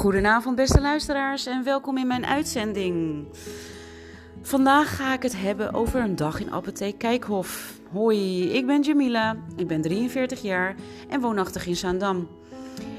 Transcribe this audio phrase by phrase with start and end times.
[0.00, 3.26] Goedenavond, beste luisteraars, en welkom in mijn uitzending.
[4.42, 7.80] Vandaag ga ik het hebben over een dag in apotheek Kijkhof.
[7.92, 10.74] Hoi, ik ben Jamila, ik ben 43 jaar
[11.08, 12.28] en woonachtig in Zaandam.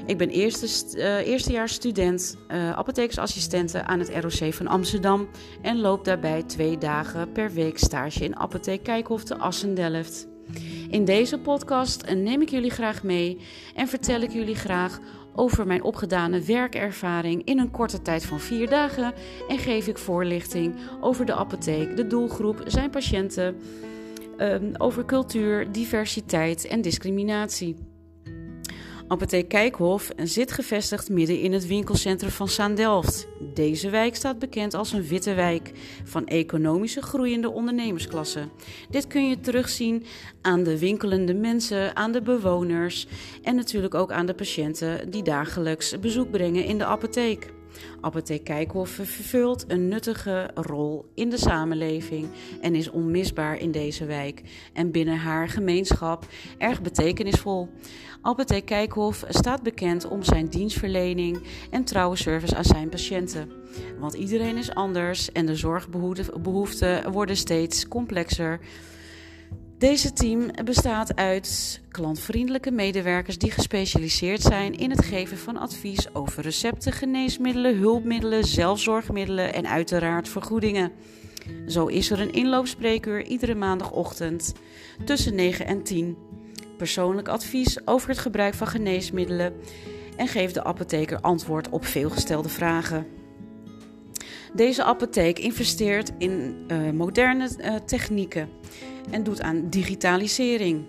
[0.06, 2.70] Ik ben eerste, uh, eerstejaars student, uh,
[3.82, 5.28] aan het ROC van Amsterdam
[5.62, 10.30] en loop daarbij twee dagen per week stage in apotheek Kijkhof te Assen-Delft.
[10.90, 13.38] In deze podcast neem ik jullie graag mee
[13.74, 15.00] en vertel ik jullie graag
[15.34, 19.14] over mijn opgedane werkervaring in een korte tijd van vier dagen
[19.48, 23.56] en geef ik voorlichting over de apotheek, de doelgroep, zijn patiënten,
[24.38, 27.91] um, over cultuur, diversiteit en discriminatie.
[29.06, 33.26] Apotheek Kijkhof zit gevestigd midden in het winkelcentrum van Zaandelft.
[33.54, 35.70] Deze wijk staat bekend als een witte wijk
[36.04, 38.48] van economische groeiende ondernemersklasse.
[38.90, 40.04] Dit kun je terugzien
[40.40, 43.06] aan de winkelende mensen, aan de bewoners
[43.42, 47.52] en natuurlijk ook aan de patiënten die dagelijks bezoek brengen in de apotheek.
[48.00, 52.28] Apotheek Kijkhof vervult een nuttige rol in de samenleving
[52.60, 54.42] en is onmisbaar in deze wijk
[54.72, 56.26] en binnen haar gemeenschap
[56.58, 57.68] erg betekenisvol.
[58.22, 63.52] Apotheek Kijkhof staat bekend om zijn dienstverlening en trouwe service aan zijn patiënten.
[63.98, 68.60] Want iedereen is anders en de zorgbehoeften worden steeds complexer.
[69.82, 76.42] Deze team bestaat uit klantvriendelijke medewerkers die gespecialiseerd zijn in het geven van advies over
[76.42, 80.92] recepten, geneesmiddelen, hulpmiddelen, zelfzorgmiddelen en uiteraard vergoedingen.
[81.66, 84.52] Zo is er een inloopspreekuur iedere maandagochtend
[85.04, 86.16] tussen 9 en 10.
[86.76, 89.54] Persoonlijk advies over het gebruik van geneesmiddelen
[90.16, 93.06] en geeft de apotheker antwoord op veelgestelde vragen.
[94.54, 98.48] Deze apotheek investeert in uh, moderne uh, technieken
[99.10, 100.84] en doet aan digitalisering.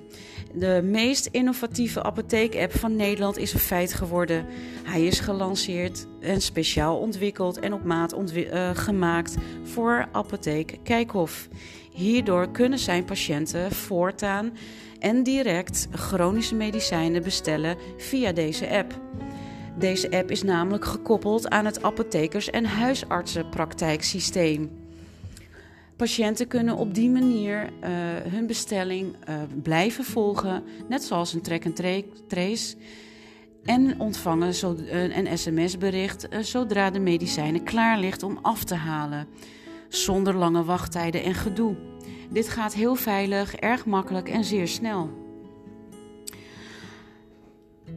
[0.53, 4.45] De meest innovatieve apotheek-app van Nederland is een feit geworden.
[4.83, 11.47] Hij is gelanceerd en speciaal ontwikkeld en op maat uh, gemaakt voor apotheek Kijkhof.
[11.91, 14.53] Hierdoor kunnen zijn patiënten voortaan
[15.00, 19.00] en direct chronische medicijnen bestellen via deze app.
[19.78, 24.82] Deze app is namelijk gekoppeld aan het apothekers- en huisartsenpraktijksysteem.
[25.96, 27.90] Patiënten kunnen op die manier uh,
[28.31, 32.76] hun bestelling uh, blijven volgen, net zoals een track-and-trace.
[33.64, 39.28] En ontvangen zo, uh, een sms-bericht zodra de medicijnen klaar ligt om af te halen,
[39.90, 41.76] zonder lange wachttijden en gedoe.
[42.30, 45.10] Dit gaat heel veilig, erg makkelijk en zeer snel.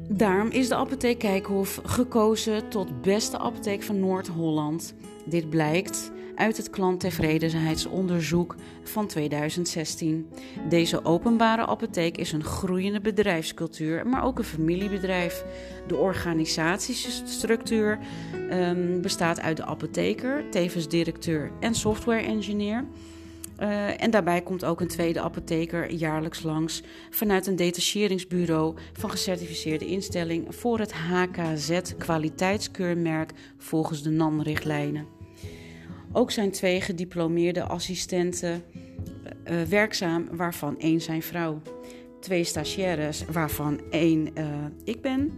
[0.08, 4.94] Daarom is de apotheek Kijkhof gekozen tot beste apotheek van Noord-Holland.
[5.24, 10.28] Dit blijkt uit het klanttevredenheidsonderzoek van 2016.
[10.68, 15.44] Deze openbare apotheek is een groeiende bedrijfscultuur, maar ook een familiebedrijf.
[15.86, 17.98] De organisatiestructuur
[18.50, 22.84] um, bestaat uit de apotheker, tevens directeur en software engineer.
[23.60, 29.86] Uh, en daarbij komt ook een tweede apotheker jaarlijks langs vanuit een detacheringsbureau van gecertificeerde
[29.86, 35.15] instelling voor het HKZ kwaliteitskeurmerk volgens de NAN-richtlijnen.
[36.12, 38.62] Ook zijn twee gediplomeerde assistenten
[39.50, 41.62] uh, werkzaam, waarvan één zijn vrouw.
[42.20, 44.44] Twee stagiaires, waarvan één uh,
[44.84, 45.32] ik ben.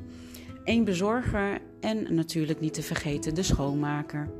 [0.65, 4.31] één bezorger en natuurlijk niet te vergeten de schoonmaker.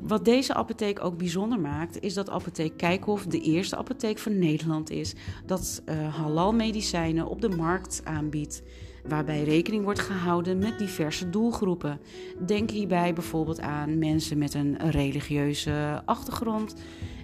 [0.00, 4.90] Wat deze apotheek ook bijzonder maakt, is dat apotheek Kijkhof de eerste apotheek van Nederland
[4.90, 5.14] is
[5.46, 8.62] dat halal medicijnen op de markt aanbiedt
[9.08, 12.00] waarbij rekening wordt gehouden met diverse doelgroepen.
[12.46, 16.74] Denk hierbij bijvoorbeeld aan mensen met een religieuze achtergrond,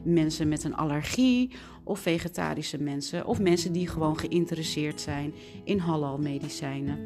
[0.05, 1.51] mensen met een allergie
[1.85, 6.99] of vegetarische mensen of mensen die gewoon geïnteresseerd zijn in halal medicijnen.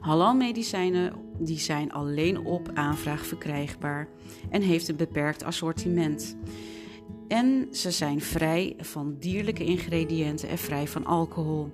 [0.00, 4.08] Halal medicijnen die zijn alleen op aanvraag verkrijgbaar
[4.50, 6.36] en heeft een beperkt assortiment.
[7.28, 11.70] En ze zijn vrij van dierlijke ingrediënten en vrij van alcohol.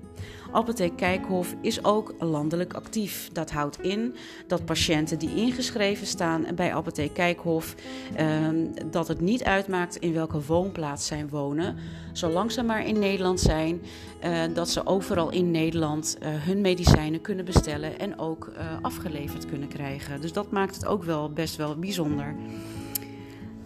[0.52, 3.30] Apotheek Kijkhof is ook landelijk actief.
[3.32, 4.14] Dat houdt in
[4.46, 7.74] dat patiënten die ingeschreven staan bij Apotheek Kijkhof,
[8.14, 8.26] eh,
[8.90, 11.76] dat het niet uitmaakt in welke woonplaats zij wonen,
[12.12, 13.82] zolang ze maar in Nederland zijn,
[14.20, 19.46] eh, dat ze overal in Nederland uh, hun medicijnen kunnen bestellen en ook uh, afgeleverd
[19.46, 20.20] kunnen krijgen.
[20.20, 22.34] Dus dat maakt het ook wel best wel bijzonder.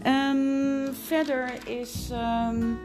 [0.06, 2.10] Um, verder is.
[2.12, 2.78] Um,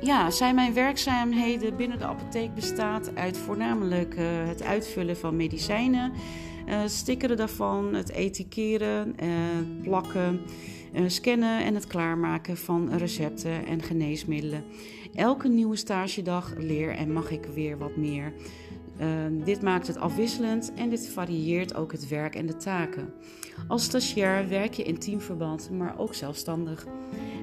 [0.00, 6.12] ja, zijn mijn werkzaamheden binnen de apotheek bestaat uit voornamelijk uh, het uitvullen van medicijnen,
[6.68, 10.40] uh, stickeren daarvan, het etikeren, uh, plakken,
[11.06, 14.64] scannen en het klaarmaken van recepten en geneesmiddelen.
[15.14, 18.32] Elke nieuwe stagedag leer en mag ik weer wat meer.
[18.98, 23.12] Ehm, dit maakt het afwisselend en dit varieert ook het werk en de taken.
[23.68, 26.86] Als stagiair werk je in teamverband, maar ook zelfstandig.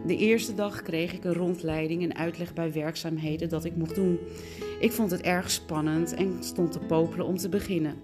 [0.05, 4.19] De eerste dag kreeg ik een rondleiding en uitleg bij werkzaamheden dat ik mocht doen.
[4.79, 7.95] Ik vond het erg spannend en stond te popelen om te beginnen.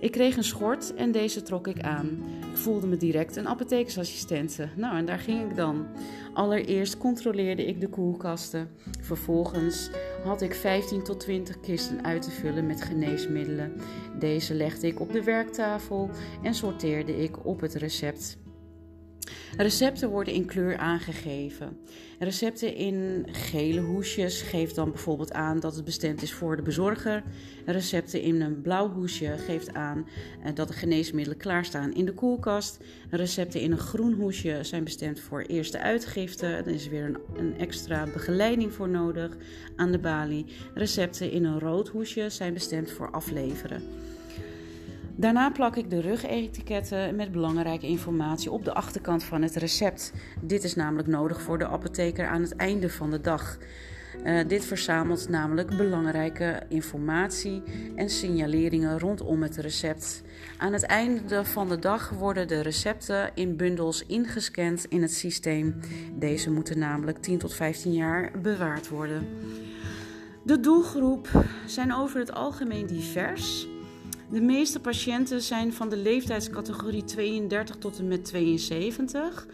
[0.00, 2.22] Ik kreeg een schort en deze trok ik aan.
[2.50, 4.68] Ik voelde me direct een apothekersassistente.
[4.76, 5.86] Nou, en daar ging ik dan.
[6.34, 8.68] Allereerst controleerde ik de koelkasten.
[9.00, 9.90] Vervolgens
[10.24, 13.72] had ik 15 tot 20 kisten uit te vullen met geneesmiddelen.
[14.18, 16.10] Deze legde ik op de werktafel
[16.42, 18.38] en sorteerde ik op het recept.
[19.56, 21.78] Recepten worden in kleur aangegeven.
[22.18, 27.22] Recepten in gele hoesjes geeft dan bijvoorbeeld aan dat het bestemd is voor de bezorger.
[27.66, 30.06] Recepten in een blauw hoesje geeft aan
[30.42, 32.78] eh, dat de geneesmiddelen klaarstaan in de koelkast.
[33.10, 36.46] Recepten in een groen hoesje zijn bestemd voor eerste uitgifte.
[36.46, 39.36] Er is weer een, een extra begeleiding voor nodig
[39.76, 40.46] aan de balie.
[40.74, 43.82] Recepten in een rood hoesje zijn bestemd voor afleveren.
[45.20, 50.12] Daarna plak ik de rugetiketten met belangrijke informatie op de achterkant van het recept.
[50.40, 53.58] Dit is namelijk nodig voor de apotheker aan het einde van de dag.
[54.24, 57.62] Uh, dit verzamelt namelijk belangrijke informatie
[57.96, 60.22] en signaleringen rondom het recept.
[60.58, 65.80] Aan het einde van de dag worden de recepten in bundels ingescand in het systeem.
[66.14, 69.28] Deze moeten namelijk 10 tot 15 jaar bewaard worden.
[70.42, 71.28] De doelgroep
[71.66, 73.68] zijn over het algemeen divers.
[74.30, 79.46] De meeste patiënten zijn van de leeftijdscategorie 32 tot en met 72.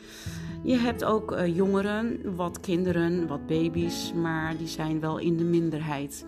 [0.62, 5.44] Je hebt ook uh, jongeren, wat kinderen, wat baby's, maar die zijn wel in de
[5.44, 6.24] minderheid.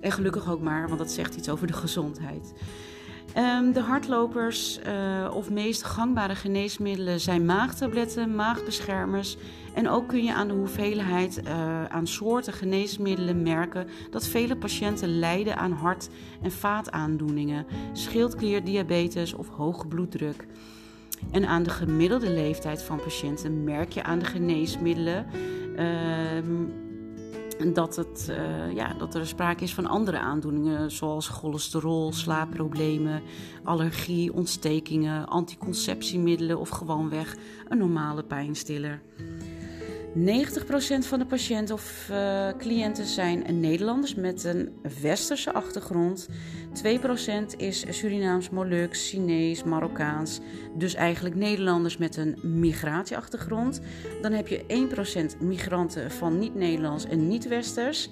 [0.00, 2.52] En gelukkig ook maar, want dat zegt iets over de gezondheid.
[3.38, 9.36] Um, de hardlopers uh, of meest gangbare geneesmiddelen zijn maagtabletten, maagbeschermers.
[9.74, 15.18] En ook kun je aan de hoeveelheid uh, aan soorten geneesmiddelen merken dat vele patiënten
[15.18, 16.08] lijden aan hart-
[16.42, 20.46] en vaataandoeningen, schildklierdiabetes of hoge bloeddruk.
[21.30, 25.26] En aan de gemiddelde leeftijd van patiënten merk je aan de geneesmiddelen.
[25.76, 26.87] Uh,
[27.72, 33.22] dat, het, uh, ja, dat er sprake is van andere aandoeningen, zoals cholesterol, slaapproblemen,
[33.64, 37.36] allergie, ontstekingen, anticonceptiemiddelen of gewoonweg
[37.68, 39.00] een normale pijnstiller.
[40.18, 46.28] 90% van de patiënten of uh, cliënten zijn Nederlanders met een westerse achtergrond.
[47.52, 50.40] 2% is Surinaams, Moluks, Chinees, Marokkaans.
[50.76, 53.80] Dus eigenlijk Nederlanders met een migratieachtergrond.
[54.22, 54.64] Dan heb je
[55.36, 58.10] 1% migranten van niet-Nederlands en niet-Westers.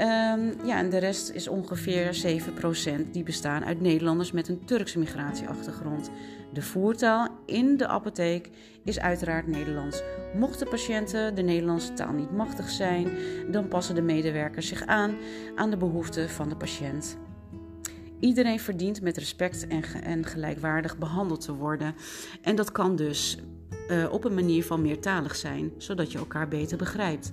[0.00, 2.40] Um, ja, en de rest is ongeveer
[3.04, 6.10] 7% die bestaan uit Nederlanders met een Turkse migratieachtergrond.
[6.52, 8.50] De voertaal in de apotheek
[8.84, 10.02] is uiteraard Nederlands.
[10.34, 13.08] Mochten patiënten de Nederlandse taal niet machtig zijn,
[13.50, 15.14] dan passen de medewerkers zich aan
[15.54, 17.16] aan de behoeften van de patiënt.
[18.20, 21.94] Iedereen verdient met respect en, en gelijkwaardig behandeld te worden.
[22.42, 23.38] En dat kan dus
[23.90, 27.32] uh, op een manier van meertalig zijn, zodat je elkaar beter begrijpt.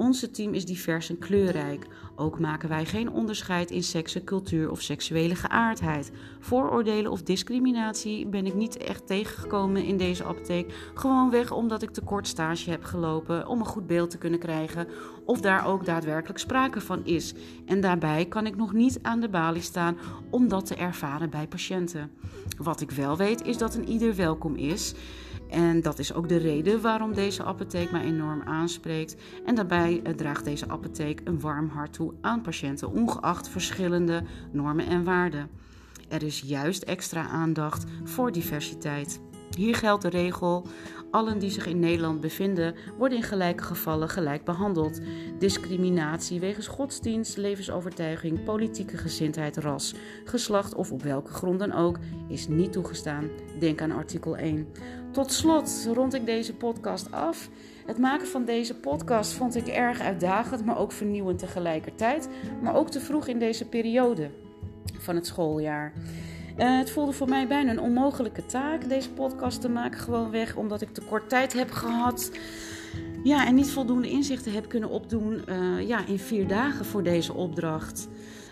[0.00, 1.86] Onze team is divers en kleurrijk.
[2.16, 6.10] Ook maken wij geen onderscheid in seksen, cultuur of seksuele geaardheid.
[6.38, 10.90] Vooroordelen of discriminatie ben ik niet echt tegengekomen in deze apotheek.
[10.94, 14.88] Gewoonweg omdat ik te kort stage heb gelopen om een goed beeld te kunnen krijgen
[15.24, 17.34] of daar ook daadwerkelijk sprake van is.
[17.66, 19.96] En daarbij kan ik nog niet aan de balie staan
[20.30, 22.10] om dat te ervaren bij patiënten.
[22.58, 24.94] Wat ik wel weet is dat een ieder welkom is.
[25.50, 29.16] En dat is ook de reden waarom deze apotheek mij enorm aanspreekt.
[29.46, 34.86] En daarbij eh, draagt deze apotheek een warm hart toe aan patiënten, ongeacht verschillende normen
[34.86, 35.48] en waarden.
[36.08, 39.20] Er is juist extra aandacht voor diversiteit.
[39.56, 40.66] Hier geldt de regel:
[41.10, 45.00] allen die zich in Nederland bevinden, worden in gelijke gevallen gelijk behandeld.
[45.38, 51.98] Discriminatie wegens godsdienst, levensovertuiging, politieke gezindheid, ras, geslacht of op welke grond dan ook
[52.28, 53.28] is niet toegestaan.
[53.58, 54.66] Denk aan artikel 1.
[55.10, 57.48] Tot slot rond ik deze podcast af.
[57.86, 62.28] Het maken van deze podcast vond ik erg uitdagend, maar ook vernieuwend tegelijkertijd.
[62.62, 64.30] Maar ook te vroeg in deze periode
[64.98, 65.92] van het schooljaar.
[66.58, 70.56] Uh, het voelde voor mij bijna een onmogelijke taak deze podcast te maken, gewoon weg
[70.56, 72.30] omdat ik te kort tijd heb gehad.
[73.24, 77.34] Ja, en niet voldoende inzichten heb kunnen opdoen uh, ja, in vier dagen voor deze
[77.34, 78.08] opdracht.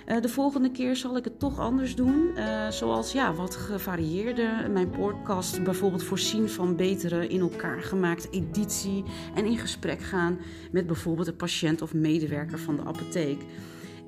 [0.06, 2.30] Uh, de volgende keer zal ik het toch anders doen.
[2.70, 4.70] Zoals ja, wat gevarieerder.
[4.70, 9.04] Mijn podcast bijvoorbeeld voorzien van betere in elkaar gemaakte editie.
[9.34, 10.38] En in gesprek gaan
[10.70, 13.44] met bijvoorbeeld een patiënt of medewerker van de apotheek.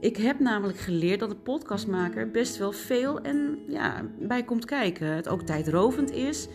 [0.01, 5.07] Ik heb namelijk geleerd dat een podcastmaker best wel veel en ja, bij komt kijken.
[5.07, 6.49] Het ook tijdrovend is.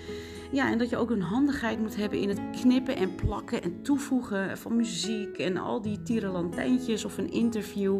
[0.51, 3.81] Ja, en dat je ook een handigheid moet hebben in het knippen en plakken en
[3.81, 7.99] toevoegen van muziek en al die tierenlantijntjes of een interview.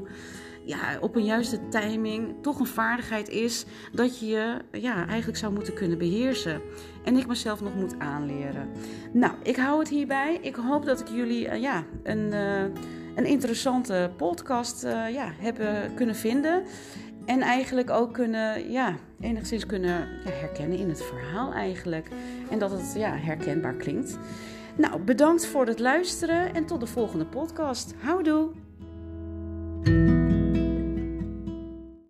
[0.64, 5.54] ja, op een juiste timing toch een vaardigheid is dat je je ja, eigenlijk zou
[5.54, 6.62] moeten kunnen beheersen.
[7.04, 8.70] En ik mezelf nog moet aanleren.
[9.14, 10.40] Nou, ik hou het hierbij.
[10.42, 12.64] Ik hoop dat ik jullie uh, ja, een, uh,
[13.16, 16.64] een interessante podcast uh, ja, hebben kunnen vinden.
[17.26, 22.08] En eigenlijk ook kunnen, ja, enigszins kunnen ja, herkennen in het verhaal eigenlijk.
[22.50, 24.18] En dat het ja, herkenbaar klinkt.
[24.76, 27.94] Nou, bedankt voor het luisteren en tot de volgende podcast.
[28.00, 28.65] Houdoe!